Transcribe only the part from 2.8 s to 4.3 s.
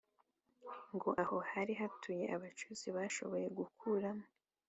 bashoboye gukuramo